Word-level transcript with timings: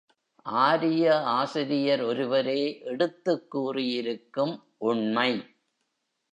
ஆரிய 0.45 1.21
ஆசிரியர் 1.31 2.01
ஒருவரே 2.01 2.79
எடுத்துக் 2.85 3.51
கூறியிருக்கும் 3.51 4.55
உண்மை. 4.77 5.31